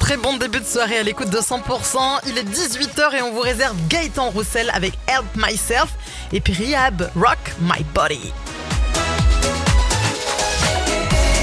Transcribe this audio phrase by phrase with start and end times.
[0.00, 1.98] Très bon début de soirée à l'écoute de 100%.
[2.26, 5.88] Il est 18h et on vous réserve Gaëtan Roussel avec Help Myself
[6.32, 8.32] et puis Rihab Rock My Body.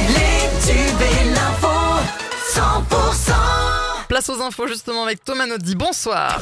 [0.09, 1.67] Les tubes et l'info,
[2.53, 3.31] 100%.
[4.07, 5.73] Place aux infos justement avec Thomas Naudy.
[5.73, 6.39] Bonsoir.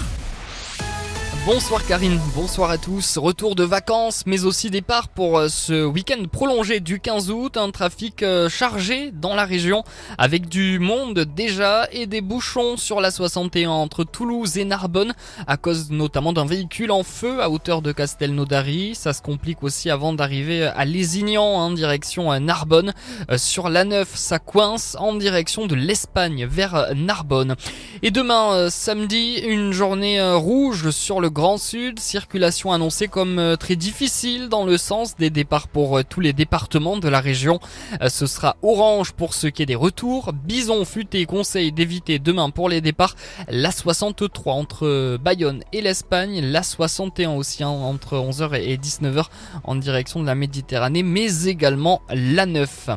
[1.46, 3.20] Bonsoir Karine, bonsoir à tous.
[3.20, 7.56] Retour de vacances, mais aussi départ pour euh, ce week-end prolongé du 15 août.
[7.56, 9.84] Un trafic euh, chargé dans la région
[10.18, 15.14] avec du monde déjà et des bouchons sur la 61 entre Toulouse et Narbonne
[15.46, 18.96] à cause notamment d'un véhicule en feu à hauteur de Castelnaudary.
[18.96, 22.96] Ça se complique aussi avant d'arriver à Lézignan en direction à Narbonne.
[23.30, 27.56] Euh, Sur la 9, ça coince en direction de l'Espagne vers Narbonne.
[28.02, 33.76] Et demain, samedi, une journée rouge sur le Grand Sud, circulation annoncée comme euh, très
[33.76, 37.60] difficile dans le sens des départs pour euh, tous les départements de la région.
[38.02, 40.32] Euh, Ce sera orange pour ce qui est des retours.
[40.32, 43.16] Bison futé conseille d'éviter demain pour les départs
[43.50, 49.26] la 63 entre Bayonne et l'Espagne, la 61 aussi entre 11h et 19h
[49.66, 52.92] en direction de la Méditerranée, mais également la 9.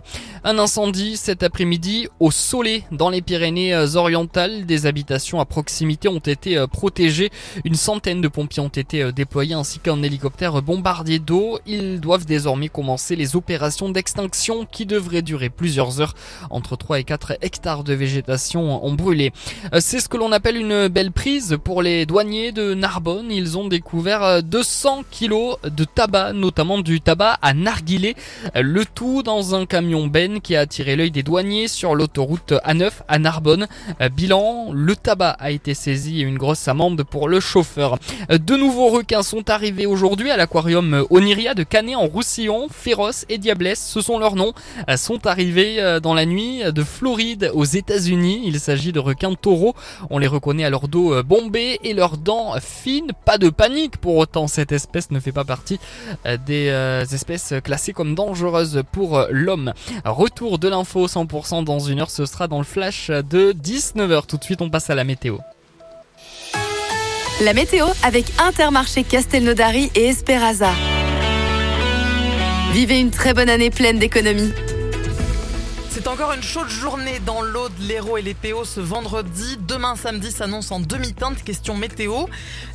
[0.44, 4.64] Un incendie cet après-midi au Soleil dans les Pyrénées-Orientales.
[4.64, 7.30] Des habitations à proximité ont été protégées.
[7.64, 11.58] Une centaine de pompiers ont été euh, déployés ainsi qu'un hélicoptère bombardier d'eau.
[11.66, 16.14] Ils doivent désormais commencer les opérations d'extinction qui devraient durer plusieurs heures.
[16.50, 19.32] Entre 3 et 4 hectares de végétation ont brûlé.
[19.74, 23.30] Euh, C'est ce que l'on appelle une belle prise pour les douaniers de Narbonne.
[23.30, 28.14] Ils ont découvert euh, 200 kilos de tabac, notamment du tabac à narguilé.
[28.56, 32.52] Euh, Le tout dans un camion Ben qui a attiré l'œil des douaniers sur l'autoroute
[32.64, 33.66] A9 à Narbonne.
[34.00, 37.98] Euh, Bilan, le tabac a été saisi et une grosse amende pour le chauffeur.
[38.30, 42.68] Euh, De nouveaux requins sont arrivés aujourd'hui à l'aquarium Oniria de Canet en Roussillon.
[42.70, 44.52] Féroce et Diablesse, ce sont leurs noms,
[44.88, 48.42] euh, sont arrivés euh, dans la nuit de Floride aux États-Unis.
[48.44, 49.74] Il s'agit de requins taureaux.
[50.10, 53.12] On les reconnaît à leur dos euh, bombé et leurs dents fines.
[53.24, 55.78] Pas de panique pour autant, cette espèce ne fait pas partie
[56.26, 59.72] euh, des euh, espèces classées comme dangereuses pour euh, l'homme.
[60.04, 64.26] Retour de l'info 100% dans une heure, ce sera dans le flash de 19h.
[64.26, 65.38] Tout de suite, on passe à la météo.
[67.40, 70.72] La météo avec Intermarché Castelnaudary et Esperaza.
[72.72, 74.52] Vivez une très bonne année pleine d'économies.
[76.08, 79.58] Encore une chaude journée dans l'Aude, l'Hérault et les PO ce vendredi.
[79.68, 82.24] Demain samedi s'annonce en demi-teinte, question météo.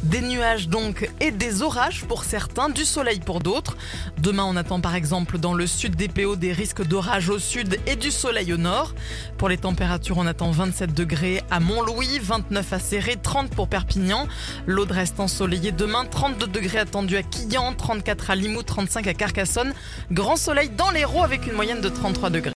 [0.04, 3.76] Des nuages donc et des orages pour certains, du soleil pour d'autres.
[4.20, 7.80] Demain on attend par exemple dans le sud des PO des risques d'orage au sud
[7.88, 8.94] et du soleil au nord.
[9.40, 14.28] Pour les températures on attend 27 degrés à Montlouis, 29 à Serré, 30 pour Perpignan.
[14.68, 19.74] L'Aude reste ensoleillée demain, 32 degrés attendus à Quillan, 34 à Limoux, 35 à Carcassonne.
[20.12, 22.52] Grand soleil dans l'Hérault avec une moyenne de 33 degrés.